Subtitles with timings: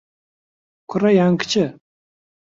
[0.89, 1.65] کوڕە یان کچە؟